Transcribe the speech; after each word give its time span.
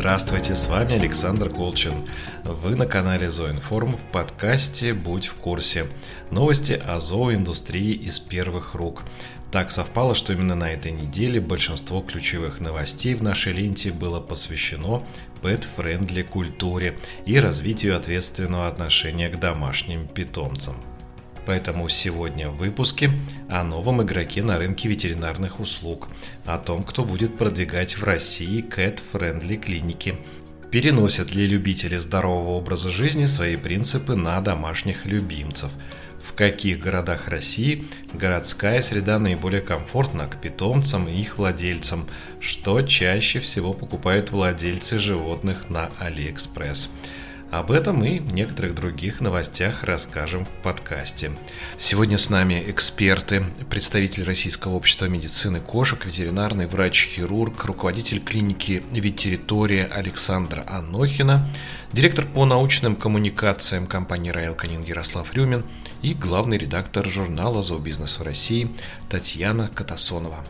Здравствуйте, 0.00 0.56
с 0.56 0.66
вами 0.66 0.94
Александр 0.94 1.50
Колчин. 1.50 1.92
Вы 2.42 2.74
на 2.74 2.86
канале 2.86 3.30
Зооинформ 3.30 3.98
в 3.98 4.12
подкасте 4.12 4.94
«Будь 4.94 5.26
в 5.26 5.34
курсе». 5.34 5.88
Новости 6.30 6.72
о 6.72 7.00
зооиндустрии 7.00 7.92
из 7.92 8.18
первых 8.18 8.74
рук. 8.74 9.02
Так 9.52 9.70
совпало, 9.70 10.14
что 10.14 10.32
именно 10.32 10.54
на 10.54 10.72
этой 10.72 10.92
неделе 10.92 11.38
большинство 11.38 12.00
ключевых 12.00 12.62
новостей 12.62 13.12
в 13.12 13.22
нашей 13.22 13.52
ленте 13.52 13.92
было 13.92 14.20
посвящено 14.20 15.02
pet-friendly 15.42 16.24
культуре 16.24 16.96
и 17.26 17.38
развитию 17.38 17.94
ответственного 17.94 18.68
отношения 18.68 19.28
к 19.28 19.38
домашним 19.38 20.08
питомцам. 20.08 20.76
Поэтому 21.46 21.88
сегодня 21.88 22.50
в 22.50 22.56
выпуске 22.56 23.10
о 23.48 23.64
новом 23.64 24.02
игроке 24.02 24.42
на 24.42 24.58
рынке 24.58 24.88
ветеринарных 24.88 25.58
услуг, 25.60 26.08
о 26.44 26.58
том, 26.58 26.82
кто 26.82 27.04
будет 27.04 27.38
продвигать 27.38 27.96
в 27.96 28.04
России 28.04 28.62
cat-friendly 28.62 29.56
клиники, 29.56 30.16
переносят 30.70 31.34
ли 31.34 31.46
любители 31.46 31.96
здорового 31.96 32.50
образа 32.50 32.90
жизни 32.90 33.26
свои 33.26 33.56
принципы 33.56 34.14
на 34.14 34.40
домашних 34.40 35.06
любимцев, 35.06 35.70
в 36.22 36.34
каких 36.34 36.78
городах 36.78 37.28
России 37.28 37.86
городская 38.12 38.82
среда 38.82 39.18
наиболее 39.18 39.62
комфортна 39.62 40.28
к 40.28 40.40
питомцам 40.40 41.08
и 41.08 41.18
их 41.18 41.38
владельцам, 41.38 42.06
что 42.38 42.82
чаще 42.82 43.40
всего 43.40 43.72
покупают 43.72 44.30
владельцы 44.30 44.98
животных 44.98 45.70
на 45.70 45.90
Алиэкспресс– 45.98 46.90
об 47.50 47.72
этом 47.72 48.04
и 48.04 48.20
некоторых 48.20 48.74
других 48.74 49.20
новостях 49.20 49.82
расскажем 49.82 50.44
в 50.44 50.48
подкасте. 50.62 51.32
Сегодня 51.78 52.16
с 52.16 52.30
нами 52.30 52.62
эксперты, 52.68 53.44
представитель 53.68 54.24
Российского 54.24 54.74
общества 54.74 55.06
медицины 55.06 55.60
кошек, 55.60 56.04
ветеринарный 56.04 56.66
врач-хирург, 56.66 57.64
руководитель 57.64 58.20
клиники 58.20 58.82
«Веттеритория» 58.92 59.86
Александра 59.86 60.64
Анохина, 60.68 61.50
директор 61.92 62.24
по 62.24 62.44
научным 62.44 62.94
коммуникациям 62.94 63.86
компании 63.86 64.30
«Райл 64.30 64.54
Канин» 64.54 64.84
Ярослав 64.84 65.34
Рюмин 65.34 65.64
и 66.02 66.14
главный 66.14 66.58
редактор 66.58 67.08
журнала 67.08 67.62
«Зообизнес 67.62 68.18
в 68.18 68.22
России» 68.22 68.70
Татьяна 69.08 69.68
Катасонова. 69.74 70.44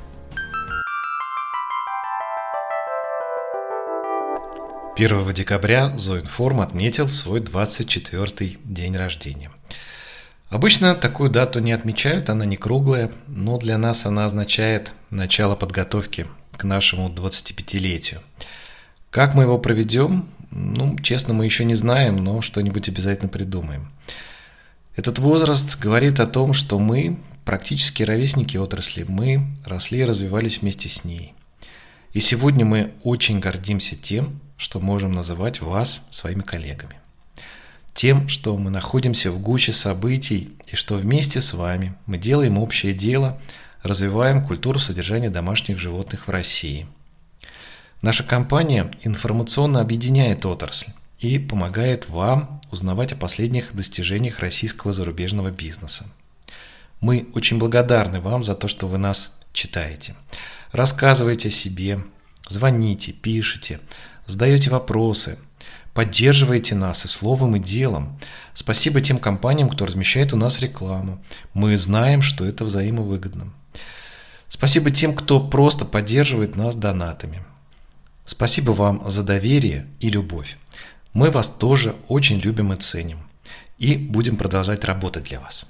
1 5.03 5.33
декабря 5.33 5.97
Зоинформ 5.97 6.61
отметил 6.61 7.09
свой 7.09 7.41
24-й 7.41 8.59
день 8.65 8.95
рождения. 8.99 9.51
Обычно 10.51 10.95
такую 10.95 11.31
дату 11.31 11.61
не 11.61 11.73
отмечают, 11.73 12.29
она 12.29 12.45
не 12.45 12.59
круглая, 12.59 13.11
но 13.27 13.57
для 13.57 13.79
нас 13.79 14.05
она 14.05 14.27
означает 14.27 14.93
начало 15.09 15.57
подготовки 15.57 16.27
к 16.53 16.65
нашему 16.65 17.09
25-летию. 17.09 18.21
Как 19.09 19.33
мы 19.33 19.45
его 19.45 19.57
проведем? 19.57 20.29
Ну, 20.51 20.99
честно, 20.99 21.33
мы 21.33 21.47
еще 21.47 21.65
не 21.65 21.77
знаем, 21.77 22.17
но 22.23 22.43
что-нибудь 22.43 22.91
обязательно 22.91 23.31
придумаем. 23.31 23.91
Этот 24.97 25.19
возраст 25.19 25.79
говорит 25.79 26.21
о 26.21 26.27
том, 26.27 26.53
что 26.53 26.79
мы 26.79 27.17
практически 27.47 28.03
ровесники 28.03 28.59
отрасли, 28.59 29.07
мы 29.09 29.47
росли 29.65 30.01
и 30.01 30.05
развивались 30.05 30.61
вместе 30.61 30.91
с 30.91 31.05
ней. 31.05 31.33
И 32.13 32.21
сегодня 32.21 32.67
мы 32.67 32.93
очень 33.03 33.41
гордимся 33.41 33.97
тем, 33.97 34.41
что 34.61 34.79
можем 34.79 35.13
называть 35.13 35.63
вас 35.63 36.03
своими 36.11 36.43
коллегами. 36.43 36.97
Тем, 37.95 38.29
что 38.29 38.57
мы 38.59 38.71
находимся 38.71 39.33
в 39.33 39.41
гуще 39.41 39.73
событий 39.73 40.53
и 40.67 40.77
что 40.77 40.97
вместе 40.97 41.41
с 41.41 41.55
вами 41.55 41.95
мы 42.05 42.19
делаем 42.19 42.59
общее 42.59 42.93
дело, 42.93 43.41
развиваем 43.83 44.45
культуру 44.45 44.79
содержания 44.79 45.31
домашних 45.31 45.79
животных 45.79 46.29
в 46.29 46.31
России. 46.31 46.87
Наша 48.03 48.23
компания 48.23 48.91
информационно 49.03 49.81
объединяет 49.81 50.45
отрасль 50.45 50.93
и 51.19 51.39
помогает 51.39 52.11
вам 52.11 52.61
узнавать 52.71 53.13
о 53.13 53.17
последних 53.17 53.75
достижениях 53.75 54.41
российского 54.41 54.93
зарубежного 54.93 55.51
бизнеса. 55.51 56.07
Мы 57.01 57.29
очень 57.33 57.59
благодарны 57.59 58.21
вам 58.21 58.45
за 58.45 58.55
то, 58.55 58.69
что 58.69 58.89
вы 58.89 58.99
нас 58.99 59.33
читаете. 59.55 60.15
Рассказывайте 60.71 61.49
о 61.49 61.51
себе, 61.51 62.05
звоните, 62.47 63.13
пишите, 63.13 63.81
задаете 64.31 64.71
вопросы, 64.71 65.39
поддерживаете 65.93 66.75
нас 66.75 67.05
и 67.05 67.09
словом, 67.09 67.57
и 67.57 67.59
делом. 67.59 68.19
Спасибо 68.55 69.01
тем 69.01 69.19
компаниям, 69.19 69.69
кто 69.69 69.87
размещает 69.87 70.33
у 70.33 70.37
нас 70.37 70.61
рекламу. 70.61 71.23
Мы 71.53 71.77
знаем, 71.77 72.23
что 72.23 72.45
это 72.45 72.65
взаимовыгодно. 72.65 73.53
Спасибо 74.49 74.91
тем, 74.91 75.15
кто 75.15 75.41
просто 75.41 75.85
поддерживает 75.85 76.57
нас 76.57 76.75
донатами. 76.75 77.43
Спасибо 78.25 78.73
вам 78.73 79.11
за 79.11 79.23
доверие 79.23 79.87
и 80.01 80.11
любовь. 80.11 80.57
Мы 81.13 81.31
вас 81.31 81.49
тоже 81.49 81.97
очень 82.09 82.39
любим 82.39 82.73
и 82.73 82.77
ценим. 82.77 83.19
И 83.79 83.97
будем 83.97 84.37
продолжать 84.37 84.85
работать 84.85 85.25
для 85.25 85.41
вас. 85.41 85.67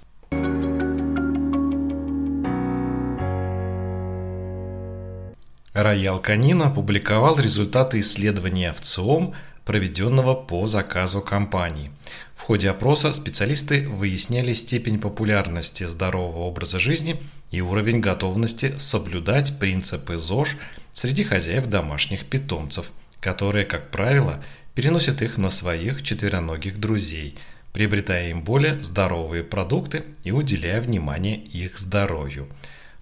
Роял 5.82 6.20
Канин 6.20 6.60
опубликовал 6.60 7.38
результаты 7.38 8.00
исследования 8.00 8.74
в 8.74 8.82
ЦИОМ, 8.82 9.34
проведенного 9.64 10.34
по 10.34 10.66
заказу 10.66 11.22
компании. 11.22 11.90
В 12.36 12.42
ходе 12.42 12.68
опроса 12.68 13.14
специалисты 13.14 13.88
выясняли 13.88 14.52
степень 14.52 15.00
популярности 15.00 15.84
здорового 15.84 16.40
образа 16.40 16.78
жизни 16.78 17.22
и 17.50 17.62
уровень 17.62 18.00
готовности 18.00 18.74
соблюдать 18.76 19.58
принципы 19.58 20.18
ЗОЖ 20.18 20.58
среди 20.92 21.24
хозяев 21.24 21.66
домашних 21.66 22.26
питомцев, 22.26 22.90
которые, 23.20 23.64
как 23.64 23.90
правило, 23.90 24.44
переносят 24.74 25.22
их 25.22 25.38
на 25.38 25.48
своих 25.48 26.02
четвероногих 26.02 26.78
друзей, 26.78 27.38
приобретая 27.72 28.28
им 28.30 28.42
более 28.42 28.82
здоровые 28.82 29.44
продукты 29.44 30.04
и 30.24 30.30
уделяя 30.30 30.82
внимание 30.82 31.38
их 31.38 31.78
здоровью– 31.78 32.48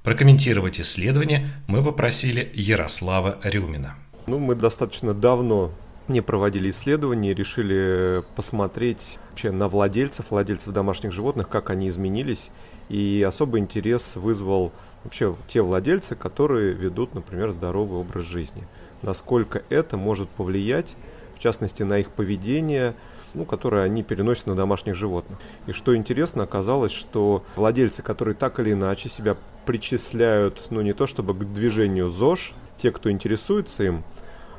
Прокомментировать 0.09 0.81
исследование 0.81 1.51
мы 1.67 1.85
попросили 1.85 2.51
Ярослава 2.55 3.39
Рюмина. 3.43 3.95
Ну, 4.27 4.39
мы 4.39 4.55
достаточно 4.55 5.13
давно 5.13 5.71
не 6.09 6.23
проводили 6.23 6.71
исследования, 6.71 7.35
решили 7.35 8.23
посмотреть 8.35 9.19
вообще 9.29 9.51
на 9.51 9.69
владельцев, 9.69 10.31
владельцев 10.31 10.73
домашних 10.73 11.13
животных, 11.13 11.51
как 11.51 11.69
они 11.69 11.91
изменились. 11.91 12.49
И 12.89 13.23
особый 13.29 13.61
интерес 13.61 14.17
вызвал 14.17 14.73
вообще 15.05 15.37
те 15.47 15.61
владельцы, 15.61 16.17
которые 16.17 16.73
ведут, 16.73 17.15
например, 17.15 17.53
здоровый 17.53 18.01
образ 18.01 18.25
жизни. 18.25 18.67
Насколько 19.03 19.63
это 19.69 19.99
может 19.99 20.31
повлиять, 20.31 20.97
в 21.37 21.39
частности, 21.39 21.83
на 21.83 21.99
их 21.99 22.13
поведение, 22.13 22.95
ну, 23.39 23.45
которые 23.45 23.85
они 23.85 24.03
переносят 24.03 24.47
на 24.47 24.57
домашних 24.57 24.95
животных. 24.97 25.39
И 25.67 25.73
что 25.73 25.97
интересно, 25.97 26.43
оказалось, 26.43 26.93
что 26.93 27.45
владельцы, 27.57 28.03
которые 28.03 28.35
так 28.35 28.59
или 28.59 28.73
иначе 28.73 29.09
себя 29.09 29.37
причисляют, 29.65 30.67
ну, 30.71 30.81
не 30.81 30.93
то 30.93 31.07
чтобы 31.07 31.35
к 31.35 31.53
движению 31.53 32.11
ЗОЖ, 32.11 32.55
те, 32.77 32.91
кто 32.91 33.11
интересуется 33.11 33.85
им, 33.85 34.05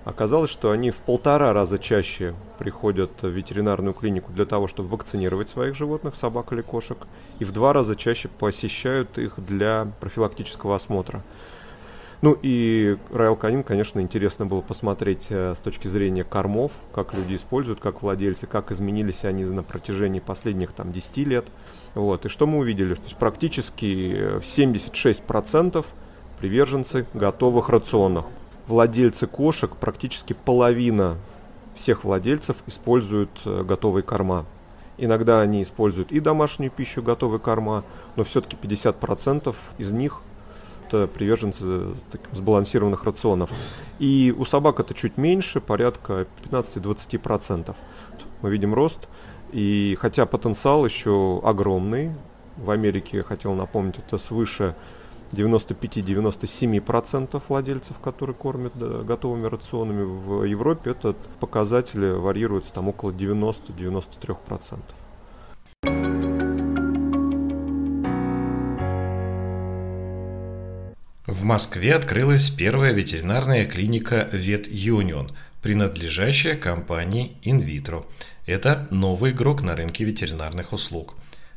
оказалось, 0.06 0.50
что 0.50 0.72
они 0.72 0.92
в 0.92 0.98
полтора 0.98 1.52
раза 1.52 1.78
чаще 1.78 2.34
приходят 2.58 3.12
в 3.22 3.28
ветеринарную 3.28 3.94
клинику 3.94 4.32
для 4.32 4.46
того, 4.46 4.68
чтобы 4.68 4.90
вакцинировать 4.90 5.50
своих 5.50 5.76
животных, 5.76 6.16
собак 6.16 6.54
или 6.54 6.62
кошек, 6.62 6.98
и 7.40 7.46
в 7.46 7.52
два 7.52 7.74
раза 7.74 7.96
чаще 7.96 8.30
посещают 8.30 9.18
их 9.18 9.34
для 9.38 9.92
профилактического 10.00 10.76
осмотра. 10.76 11.24
Ну 12.22 12.38
и 12.42 12.98
Royal 13.12 13.40
Canin, 13.40 13.64
конечно, 13.64 14.02
интересно 14.02 14.46
было 14.46 14.60
посмотреть 14.60 15.28
э, 15.30 15.56
с 15.56 15.60
точки 15.60 15.88
зрения 15.88 16.26
кормов, 16.26 16.74
как 16.94 17.14
люди 17.14 17.38
используют, 17.38 17.80
как 17.80 18.02
владельцы, 18.02 18.46
как 18.46 18.74
изменились 18.74 19.24
они 19.24 19.46
на 19.46 19.64
протяжении 19.64 20.20
последних 20.20 20.74
там 20.74 20.92
10 20.92 21.18
лет. 21.28 21.46
Вот. 21.96 22.26
И 22.26 22.30
что 22.30 22.46
мы 22.46 22.58
увидели? 22.60 22.96
То 22.96 23.04
есть 23.04 23.16
практически 23.16 24.38
76% 24.40 25.86
приверженцы 26.40 27.06
готовых 27.14 27.70
рационов. 27.70 28.26
Владельцы 28.68 29.26
кошек, 29.26 29.74
практически 29.78 30.34
половина 30.34 31.18
всех 31.74 32.04
владельцев 32.04 32.58
используют 32.68 33.30
э, 33.46 33.64
готовые 33.64 34.04
корма. 34.04 34.46
Иногда 34.98 35.40
они 35.40 35.64
используют 35.64 36.12
и 36.12 36.20
домашнюю 36.20 36.70
пищу, 36.70 37.02
готовые 37.02 37.40
корма, 37.40 37.86
но 38.18 38.26
все-таки 38.26 38.58
50% 38.62 39.56
из 39.78 39.94
них 39.94 40.20
это 40.90 41.08
приверженцы 41.08 41.94
таких 42.12 42.28
сбалансированных 42.34 43.04
рационов. 43.04 43.52
И 44.00 44.34
у 44.38 44.46
собак 44.46 44.80
это 44.80 44.94
чуть 44.94 45.18
меньше, 45.18 45.60
порядка 45.62 46.28
15-20%. 46.50 47.76
Мы 48.42 48.50
видим 48.50 48.74
рост. 48.74 49.08
И 49.52 49.98
хотя 50.00 50.26
потенциал 50.26 50.86
еще 50.86 51.42
огромный, 51.44 52.12
в 52.58 52.72
Америке, 52.72 53.18
я 53.18 53.24
хотел 53.24 53.54
напомнить, 53.54 54.00
это 54.00 54.18
свыше 54.18 54.76
95-97% 55.32 57.42
владельцев, 57.48 58.00
которые 58.00 58.36
кормят 58.36 58.74
да, 58.76 59.02
готовыми 59.02 59.46
рационами. 59.46 60.04
В 60.04 60.44
Европе 60.44 60.92
этот 60.92 61.16
показатель 61.40 62.16
варьируется 62.16 62.74
там 62.74 62.90
около 62.90 63.12
90-93%. 63.12 64.80
В 71.30 71.44
Москве 71.44 71.94
открылась 71.94 72.50
первая 72.50 72.92
ветеринарная 72.92 73.68
клиника 73.68 74.28
Вет 74.34 74.68
Юнион, 74.68 75.30
принадлежащая 75.62 76.56
компании 76.56 77.38
Invitro. 77.44 78.08
Это 78.48 78.88
новый 78.90 79.30
игрок 79.30 79.62
на 79.62 79.76
рынке 79.76 80.06
ветеринарных 80.06 80.74
услуг. 80.74 81.14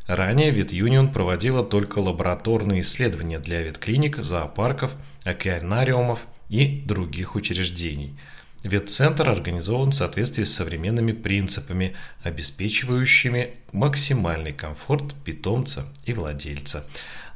Ранее 0.06 0.50
Ветюнион 0.50 1.10
проводила 1.10 1.64
только 1.64 2.00
лабораторные 2.00 2.82
исследования 2.82 3.38
для 3.38 3.62
ветклиник, 3.62 4.18
зоопарков, 4.18 4.92
океанариумов 5.24 6.20
и 6.50 6.82
других 6.84 7.34
учреждений. 7.34 8.14
Ветцентр 8.62 9.26
организован 9.26 9.92
в 9.92 9.94
соответствии 9.94 10.44
с 10.44 10.54
современными 10.54 11.12
принципами, 11.12 11.94
обеспечивающими 12.22 13.54
максимальный 13.72 14.52
комфорт 14.52 15.14
питомца 15.24 15.86
и 16.04 16.12
владельца. 16.12 16.84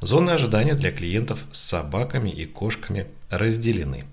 Зоны 0.01 0.31
ожидания 0.31 0.75
для 0.75 0.91
клиентов 0.91 1.39
с 1.51 1.59
собаками 1.59 2.29
и 2.29 2.45
кошками 2.45 3.07
разделены. 3.29 4.05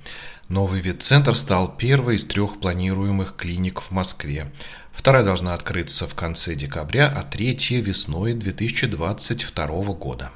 Новый 0.49 0.81
ветцентр 0.81 1.35
стал 1.35 1.77
первой 1.77 2.17
из 2.17 2.25
трех 2.25 2.61
планируемых 2.61 3.37
клиник 3.37 3.83
в 3.83 3.91
Москве. 3.91 4.51
Вторая 4.93 5.25
должна 5.25 5.55
открыться 5.55 6.07
в 6.07 6.15
конце 6.15 6.55
декабря, 6.55 7.13
а 7.15 7.23
третья 7.23 7.81
весной 7.81 8.35
2022 8.35 9.67
года. 9.95 10.31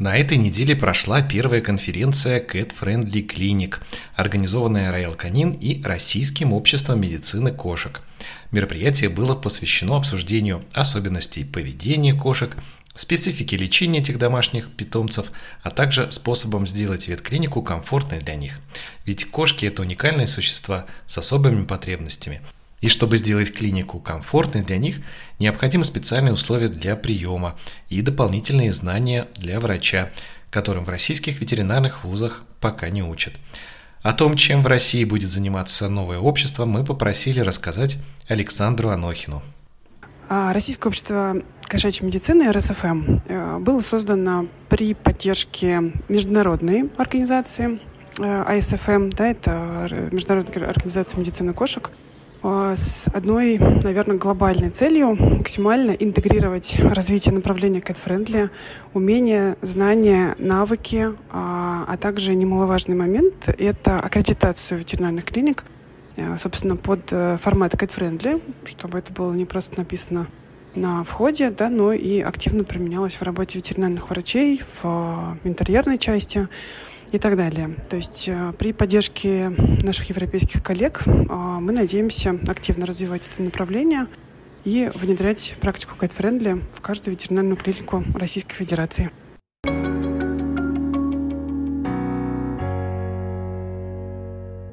На 0.00 0.16
этой 0.16 0.38
неделе 0.38 0.74
прошла 0.74 1.20
первая 1.20 1.60
конференция 1.60 2.40
Cat 2.40 2.72
Friendly 2.80 3.28
Clinic, 3.28 3.80
организованная 4.14 4.90
Royal 4.90 5.14
Canin 5.14 5.58
и 5.58 5.82
Российским 5.82 6.54
обществом 6.54 7.02
медицины 7.02 7.52
кошек. 7.52 8.00
Мероприятие 8.50 9.10
было 9.10 9.34
посвящено 9.34 9.98
обсуждению 9.98 10.64
особенностей 10.72 11.44
поведения 11.44 12.14
кошек, 12.14 12.56
специфики 12.94 13.54
лечения 13.56 13.98
этих 13.98 14.16
домашних 14.16 14.70
питомцев, 14.70 15.26
а 15.62 15.68
также 15.68 16.10
способом 16.10 16.66
сделать 16.66 17.06
ветклинику 17.06 17.60
комфортной 17.60 18.20
для 18.20 18.36
них. 18.36 18.58
Ведь 19.04 19.26
кошки– 19.26 19.66
это 19.66 19.82
уникальные 19.82 20.28
существа 20.28 20.86
с 21.06 21.18
особыми 21.18 21.66
потребностями– 21.66 22.40
и 22.80 22.88
чтобы 22.88 23.18
сделать 23.18 23.52
клинику 23.52 23.98
комфортной 23.98 24.62
для 24.62 24.78
них, 24.78 25.00
необходимы 25.38 25.84
специальные 25.84 26.32
условия 26.32 26.68
для 26.68 26.96
приема 26.96 27.56
и 27.88 28.02
дополнительные 28.02 28.72
знания 28.72 29.28
для 29.36 29.60
врача, 29.60 30.10
которым 30.50 30.84
в 30.84 30.88
российских 30.88 31.40
ветеринарных 31.40 32.04
вузах 32.04 32.42
пока 32.60 32.88
не 32.88 33.02
учат. 33.02 33.34
О 34.02 34.14
том, 34.14 34.34
чем 34.36 34.62
в 34.62 34.66
России 34.66 35.04
будет 35.04 35.30
заниматься 35.30 35.88
новое 35.88 36.18
общество, 36.18 36.64
мы 36.64 36.84
попросили 36.84 37.40
рассказать 37.40 37.98
Александру 38.28 38.88
Анохину. 38.88 39.42
А, 40.28 40.52
Российское 40.54 40.88
общество 40.88 41.36
кошачьей 41.62 42.06
медицины 42.06 42.50
РСФМ 42.50 43.18
э, 43.26 43.58
было 43.58 43.80
создано 43.80 44.46
при 44.68 44.94
поддержке 44.94 45.92
международной 46.08 46.90
организации 46.96 47.78
АСФМ, 48.18 49.10
да, 49.10 49.28
это 49.30 50.08
Международная 50.12 50.68
организация 50.68 51.18
медицины 51.18 51.52
кошек, 51.52 51.90
с 52.42 53.08
одной, 53.12 53.58
наверное, 53.58 54.16
глобальной 54.16 54.70
целью 54.70 55.14
максимально 55.14 55.90
интегрировать 55.90 56.78
развитие 56.78 57.34
направления 57.34 57.80
cat-friendly, 57.80 58.50
умения, 58.94 59.56
знания, 59.60 60.34
навыки, 60.38 61.12
а, 61.30 61.84
а 61.86 61.96
также 61.96 62.34
немаловажный 62.34 62.96
момент— 62.96 63.48
это 63.58 63.96
аккредитацию 63.96 64.78
ветеринарных 64.78 65.26
клиник, 65.26 65.64
э, 66.16 66.36
собственно, 66.38 66.76
под 66.76 67.00
э, 67.10 67.36
формат 67.40 67.74
cat-friendly, 67.74 68.40
чтобы 68.64 68.98
это 68.98 69.12
было 69.12 69.32
не 69.32 69.44
просто 69.44 69.78
написано 69.78 70.26
на 70.74 71.04
входе, 71.04 71.50
да, 71.50 71.68
но 71.68 71.92
и 71.92 72.20
активно 72.20 72.64
применялось 72.64 73.14
в 73.14 73.22
работе 73.22 73.58
ветеринарных 73.58 74.08
врачей, 74.10 74.62
в 74.82 75.36
э, 75.44 75.48
интерьерной 75.48 75.98
части, 75.98 76.48
и 77.12 77.18
так 77.18 77.36
далее. 77.36 77.74
То 77.88 77.96
есть 77.96 78.28
э, 78.28 78.52
при 78.58 78.72
поддержке 78.72 79.48
наших 79.82 80.10
европейских 80.10 80.62
коллег 80.62 81.02
э, 81.06 81.10
мы 81.10 81.72
надеемся 81.72 82.38
активно 82.48 82.86
развивать 82.86 83.28
это 83.28 83.42
направление 83.42 84.06
и 84.64 84.90
внедрять 84.94 85.56
практику 85.60 85.96
Cat 85.98 86.12
Friendly 86.16 86.62
в 86.72 86.80
каждую 86.80 87.14
ветеринарную 87.14 87.56
клинику 87.56 88.04
Российской 88.14 88.54
Федерации. 88.54 89.10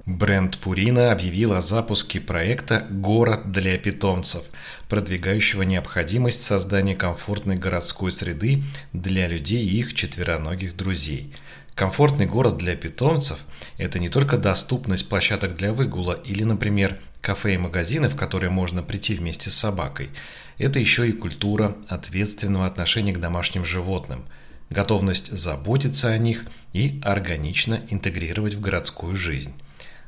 Бренд 0.06 0.58
Пурина 0.58 1.12
объявил 1.12 1.54
о 1.54 1.62
запуске 1.62 2.20
проекта 2.20 2.88
«Город 2.90 3.52
для 3.52 3.78
питомцев», 3.78 4.42
продвигающего 4.90 5.62
необходимость 5.62 6.44
создания 6.44 6.96
комфортной 6.96 7.56
городской 7.56 8.12
среды 8.12 8.64
для 8.94 9.28
людей 9.28 9.64
и 9.64 9.80
их 9.80 9.94
четвероногих 9.94 10.76
друзей– 10.76 11.34
Комфортный 11.78 12.26
город 12.26 12.58
для 12.58 12.76
питомцев– 12.76 13.38
это 13.78 14.00
не 14.00 14.10
только 14.10 14.40
доступность 14.40 15.08
площадок 15.08 15.56
для 15.56 15.74
выгула 15.74 16.14
или, 16.14 16.44
например, 16.44 16.98
кафе 17.22 17.54
и 17.54 17.60
магазины, 17.60 18.10
в 18.10 18.16
которые 18.16 18.50
можно 18.50 18.82
прийти 18.82 19.14
вместе 19.14 19.52
с 19.52 19.54
собакой. 19.54 20.10
Это 20.58 20.80
еще 20.80 21.08
и 21.08 21.12
культура 21.12 21.78
ответственного 21.88 22.66
отношения 22.66 23.14
к 23.14 23.20
домашним 23.20 23.64
животным, 23.64 24.26
готовность 24.72 25.32
заботиться 25.32 26.10
о 26.10 26.18
них 26.18 26.48
и 26.74 27.00
органично 27.04 27.84
интегрировать 27.92 28.56
в 28.56 28.60
городскую 28.60 29.16
жизнь. 29.16 29.54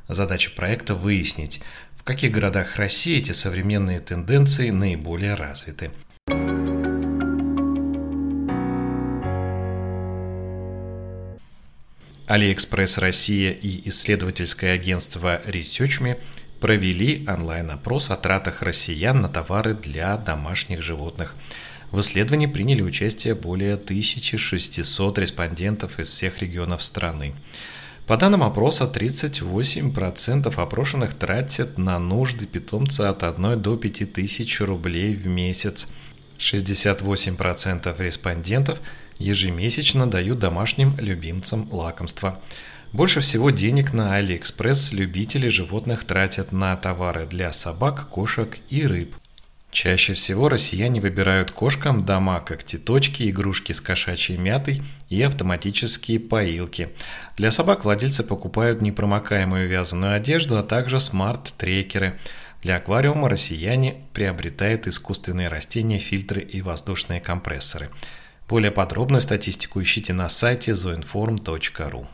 Задача 0.08 0.50
проекта– 0.50 0.94
выяснить, 0.96 1.60
в 1.96 2.02
каких 2.02 2.32
городах 2.32 2.78
России 2.78 3.18
эти 3.18 3.30
современные 3.30 4.00
тенденции 4.00 4.70
наиболее 4.70 5.36
развиты– 5.36 5.92
Алиэкспресс 12.30 12.98
Россия 12.98 13.50
и 13.50 13.88
исследовательское 13.88 14.72
агентство 14.72 15.42
ResearchMe 15.44 16.20
провели 16.60 17.26
онлайн-опрос 17.26 18.12
о 18.12 18.16
тратах 18.16 18.62
россиян 18.62 19.20
на 19.20 19.28
товары 19.28 19.74
для 19.74 20.16
домашних 20.16 20.80
животных. 20.80 21.34
В 21.90 21.98
исследовании 21.98 22.46
приняли 22.46 22.82
участие 22.82 23.34
более 23.34 23.74
1600 23.74 25.18
респондентов 25.18 25.98
из 25.98 26.08
всех 26.08 26.40
регионов 26.40 26.84
страны. 26.84 27.34
По 28.06 28.16
данным 28.16 28.44
опроса, 28.44 28.84
38% 28.84 30.54
опрошенных 30.54 31.14
тратят 31.14 31.78
на 31.78 31.98
нужды 31.98 32.46
питомца 32.46 33.10
от 33.10 33.24
1 33.24 33.60
до 33.60 33.76
5 33.76 34.12
тысяч 34.12 34.60
рублей 34.60 35.16
в 35.16 35.26
месяц. 35.26 35.88
68% 36.40 37.94
респондентов 38.02 38.80
ежемесячно 39.18 40.10
дают 40.10 40.38
домашним 40.38 40.94
любимцам 40.98 41.68
лакомства. 41.70 42.40
Больше 42.92 43.20
всего 43.20 43.50
денег 43.50 43.92
на 43.92 44.18
AliExpress 44.18 44.94
любители 44.94 45.48
животных 45.48 46.04
тратят 46.04 46.50
на 46.50 46.74
товары 46.76 47.26
для 47.26 47.52
собак, 47.52 48.08
кошек 48.08 48.58
и 48.68 48.86
рыб. 48.86 49.14
Чаще 49.70 50.14
всего 50.14 50.48
россияне 50.48 51.00
выбирают 51.00 51.52
кошкам 51.52 52.04
дома 52.04 52.40
когтеточки, 52.40 53.30
игрушки 53.30 53.72
с 53.72 53.80
кошачьей 53.80 54.36
мятой 54.36 54.82
и 55.08 55.22
автоматические 55.22 56.18
поилки. 56.18 56.88
Для 57.36 57.52
собак 57.52 57.84
владельцы 57.84 58.24
покупают 58.24 58.82
непромокаемую 58.82 59.68
вязаную 59.68 60.16
одежду, 60.16 60.58
а 60.58 60.64
также 60.64 60.98
смарт-трекеры. 60.98 62.18
Для 62.62 62.76
аквариума 62.76 63.28
россияне 63.28 64.02
приобретают 64.12 64.88
искусственные 64.88 65.48
растения, 65.48 65.98
фильтры 65.98 66.42
и 66.42 66.60
воздушные 66.62 67.20
компрессоры. 67.20 67.90
Более 68.48 68.72
подробную 68.72 69.20
статистику 69.20 69.80
ищите 69.80 70.12
на 70.12 70.28
сайте 70.28 70.72
zoinform.ru. 70.72 72.06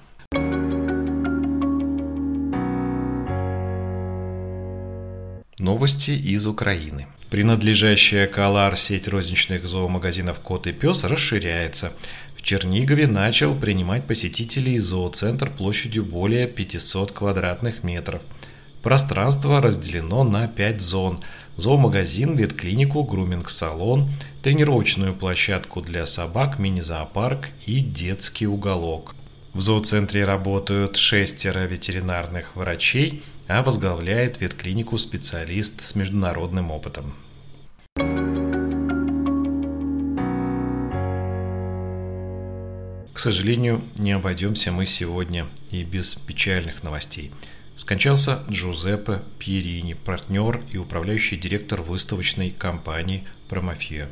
Новости 5.66 6.12
из 6.12 6.46
Украины. 6.46 7.08
Принадлежащая 7.28 8.28
Калар 8.28 8.76
сеть 8.76 9.08
розничных 9.08 9.66
зоомагазинов 9.66 10.38
«Кот 10.38 10.68
и 10.68 10.72
пес» 10.72 11.02
расширяется. 11.02 11.92
В 12.36 12.42
Чернигове 12.42 13.08
начал 13.08 13.52
принимать 13.52 14.06
посетителей 14.06 14.78
зооцентр 14.78 15.50
площадью 15.50 16.04
более 16.04 16.46
500 16.46 17.10
квадратных 17.10 17.82
метров. 17.82 18.22
Пространство 18.80 19.60
разделено 19.60 20.22
на 20.22 20.46
5 20.46 20.80
зон– 20.80 21.24
зоомагазин, 21.56 22.36
ветклинику, 22.36 23.02
груминг-салон, 23.02 24.08
тренировочную 24.44 25.14
площадку 25.14 25.80
для 25.80 26.06
собак, 26.06 26.60
мини-зоопарк 26.60 27.48
и 27.66 27.80
детский 27.80 28.46
уголок. 28.46 29.16
В 29.56 29.60
зооцентре 29.62 30.26
работают 30.26 30.98
шестеро 30.98 31.60
ветеринарных 31.60 32.56
врачей, 32.56 33.22
а 33.48 33.62
возглавляет 33.62 34.38
ветклинику 34.38 34.98
специалист 34.98 35.82
с 35.82 35.94
международным 35.94 36.70
опытом. 36.70 37.14
К 43.14 43.18
сожалению, 43.18 43.80
не 43.96 44.12
обойдемся 44.12 44.72
мы 44.72 44.84
сегодня 44.84 45.46
и 45.70 45.84
без 45.84 46.16
печальных 46.16 46.82
новостей– 46.82 47.32
Скончался 47.76 48.42
Джузеппе 48.50 49.20
Пьерини, 49.38 49.92
партнер 49.92 50.62
и 50.72 50.78
управляющий 50.78 51.36
директор 51.36 51.82
выставочной 51.82 52.50
компании 52.50 53.24
«Промафия». 53.50 54.08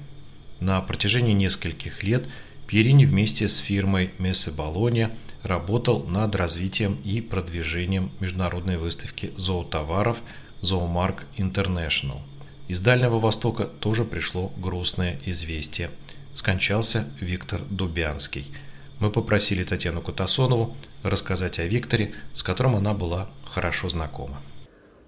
На 0.60 0.82
протяжении 0.82 1.32
нескольких 1.32 2.02
лет 2.02 2.26
Пьерини 2.66 3.04
вместе 3.04 3.48
с 3.48 3.58
фирмой 3.58 4.10
Мессе 4.18 4.50
Болония 4.50 5.10
работал 5.42 6.04
над 6.04 6.34
развитием 6.34 6.98
и 7.04 7.20
продвижением 7.20 8.10
международной 8.20 8.78
выставки 8.78 9.32
зоотоваров 9.36 10.22
Зоомарк 10.62 11.26
International. 11.36 12.20
Из 12.66 12.80
Дальнего 12.80 13.18
Востока 13.18 13.64
тоже 13.64 14.04
пришло 14.04 14.50
грустное 14.56 15.18
известие. 15.26 15.90
Скончался 16.32 17.06
Виктор 17.20 17.60
Дубянский. 17.68 18.46
Мы 18.98 19.10
попросили 19.10 19.64
Татьяну 19.64 20.00
Кутасонову 20.00 20.74
рассказать 21.02 21.58
о 21.58 21.66
Викторе, 21.66 22.14
с 22.32 22.42
которым 22.42 22.76
она 22.76 22.94
была 22.94 23.28
хорошо 23.44 23.90
знакома. 23.90 24.40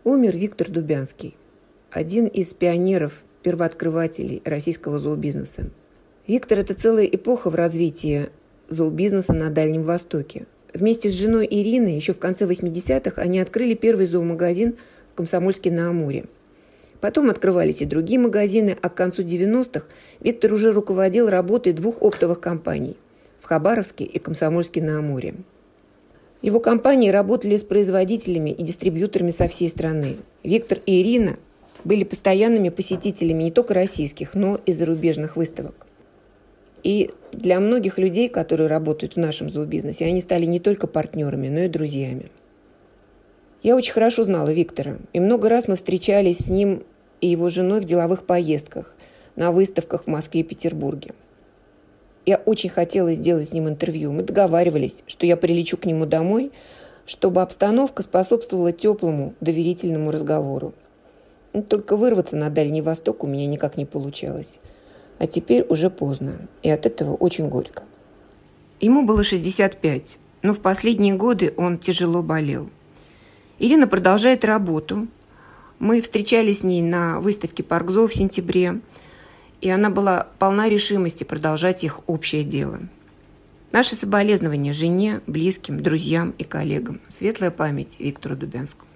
Умер 0.05 0.37
Виктор 0.37 0.69
Дубянский, 0.69 1.35
один 1.91 2.27
из 2.27 2.53
пионеров, 2.53 3.23
первооткрывателей 3.43 4.43
российского 4.45 4.99
зообизнеса. 4.99 5.71
Виктор– 6.27 6.59
это 6.61 6.75
целая 6.75 7.07
эпоха 7.07 7.51
в 7.51 7.55
развитии 7.55 8.31
зообизнеса 8.69 9.33
на 9.33 9.49
Дальнем 9.49 9.83
Востоке. 9.83 10.47
Вместе 10.75 11.09
с 11.09 11.15
женой 11.15 11.47
Ириной 11.49 11.95
еще 11.95 12.15
в 12.15 12.19
конце 12.19 12.47
80-х 12.47 13.23
они 13.23 13.39
открыли 13.39 13.75
первый 13.75 14.07
зоомагазин 14.07 14.75
в 15.13 15.15
Комсомольске-на-Амуре. 15.15 16.25
Потом 17.01 17.31
открывались 17.31 17.81
и 17.81 17.85
другие 17.85 18.19
магазины, 18.19 18.77
а 18.83 18.89
к 18.89 18.95
концу 18.95 19.23
90-х 19.23 19.87
Виктор 20.19 20.53
уже 20.53 20.73
руководил 20.73 21.29
работой 21.29 21.73
двух 21.73 22.03
оптовых 22.03 22.41
компаний 22.41 22.97
в 23.41 23.47
Хабаровске 23.47 24.03
и 24.03 24.19
Комсомольске-на-Амуре. 24.19 25.37
Его 26.43 26.59
компании 26.59 27.11
работали 27.11 27.57
с 27.57 27.63
производителями 27.63 28.51
и 28.51 28.65
дистрибьюторами 28.65 29.31
со 29.31 29.47
всей 29.47 29.69
страны. 29.69 30.17
Виктор 30.43 30.81
и 30.87 31.03
Ирина 31.03 31.37
были 31.85 32.03
постоянными 32.03 32.71
посетителями 32.71 33.45
не 33.45 33.53
только 33.53 33.75
российских, 33.75 34.35
но 34.35 34.61
и 34.67 34.73
зарубежных 34.73 35.37
выставок. 35.37 35.86
И 36.87 37.11
для 37.33 37.59
многих 37.59 37.99
людей, 37.99 38.29
которые 38.29 38.69
работают 38.69 39.15
в 39.15 39.19
нашем 39.19 39.51
зообизнесе, 39.51 40.05
они 40.05 40.21
стали 40.21 40.45
не 40.45 40.61
только 40.61 40.87
партнерами, 40.87 41.49
но 41.49 41.63
и 41.63 41.69
друзьями. 41.69 42.31
Я 43.61 43.75
очень 43.75 43.93
хорошо 43.93 44.23
знала 44.23 44.53
Виктора, 44.53 44.99
и 45.13 45.19
много 45.19 45.49
раз 45.49 45.67
мы 45.67 45.75
встречались 45.75 46.45
с 46.45 46.47
ним 46.47 46.85
и 47.21 47.27
его 47.27 47.49
женой 47.49 47.81
в 47.81 47.87
деловых 47.87 48.25
поездках, 48.25 48.95
на 49.35 49.51
выставках 49.51 50.05
в 50.05 50.07
Москве 50.07 50.43
и 50.43 50.45
Петербурге. 50.45 51.15
Я 52.25 52.37
очень 52.37 52.71
хотела 52.71 53.11
сделать 53.11 53.49
с 53.49 53.53
ним 53.53 53.67
интервью. 53.69 54.13
Мы 54.13 54.23
договаривались, 54.23 55.03
что 55.09 55.27
я 55.27 55.37
прилечу 55.37 55.79
к 55.79 55.87
нему 55.87 56.07
домой, 56.07 56.53
чтобы 57.05 57.43
обстановка 57.43 58.05
способствовала 58.05 58.71
теплому, 58.71 59.35
доверительному 59.41 60.13
разговору. 60.13 60.73
Но 61.53 61.63
только 61.63 61.97
вырваться 61.97 62.37
на 62.37 62.49
Дальний 62.49 62.81
Восток 62.81 63.25
у 63.25 63.27
меня 63.27 63.49
никак 63.49 63.77
не 63.77 63.87
получалось. 63.87 64.61
А 65.19 65.27
теперь 65.27 65.65
уже 65.69 65.91
поздно, 65.91 66.49
и 66.63 66.71
от 66.71 66.87
этого 66.87 67.15
очень 67.15 67.49
горько. 67.49 67.85
Ему 68.81 69.05
было 69.07 69.25
65, 69.25 70.19
но 70.43 70.53
в 70.53 70.61
последние 70.61 71.15
годы 71.15 71.55
он 71.57 71.79
тяжело 71.79 72.23
болел. 72.23 72.69
Ирина 73.59 73.87
продолжает 73.87 74.45
работу. 74.45 75.09
Мы 75.79 76.01
встречались 76.01 76.61
с 76.61 76.63
ней 76.63 76.83
на 76.83 77.21
выставке 77.21 77.63
Паркзо 77.63 78.07
в 78.07 78.15
сентябре, 78.15 78.81
и 79.63 79.71
она 79.71 79.89
была 79.89 80.29
полна 80.39 80.69
решимости 80.69 81.25
продолжать 81.25 81.85
их 81.85 82.01
общее 82.07 82.45
дело. 82.45 82.81
Наши 83.73 83.95
соболезнования 83.95 84.73
жене, 84.73 85.21
близким, 85.27 85.83
друзьям 85.83 86.35
и 86.39 86.45
коллегам. 86.45 87.01
Светлая 87.09 87.51
память 87.51 87.97
Виктору 87.99 88.37
Дубянскому. 88.37 88.89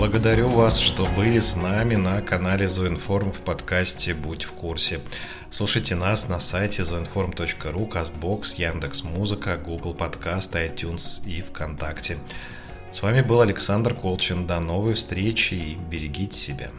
Благодарю 0.00 0.48
вас, 0.48 0.78
что 0.78 1.04
были 1.14 1.40
с 1.40 1.56
нами 1.56 1.94
на 1.94 2.22
канале 2.22 2.70
Зоинформ 2.70 3.32
в 3.32 3.40
подкасте 3.40 4.14
«Будь 4.14 4.44
в 4.44 4.52
курсе». 4.52 5.00
Слушайте 5.50 5.94
нас 5.94 6.26
на 6.26 6.40
сайте 6.40 6.84
zoinform.ru, 6.84 7.86
CastBox, 7.86 8.54
Яндекс.Музыка, 8.56 9.58
Google 9.58 9.92
Подкаст, 9.92 10.54
iTunes 10.54 11.22
и 11.26 11.42
ВКонтакте. 11.42 12.16
С 12.90 13.02
вами 13.02 13.20
был 13.20 13.42
Александр 13.42 13.92
Колчин. 13.92 14.46
До 14.46 14.58
новой 14.58 14.94
встречи 14.94 15.52
и 15.52 15.74
берегите 15.74 16.40
себя. 16.40 16.70